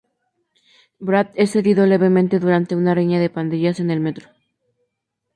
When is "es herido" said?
1.35-1.85